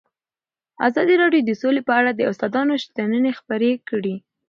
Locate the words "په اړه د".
1.87-2.21